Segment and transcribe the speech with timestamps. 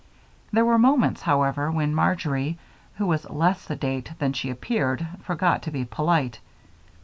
[0.51, 2.57] There were moments, however, when Marjory,
[2.95, 6.39] who was less sedate than she appeared, forgot to be polite.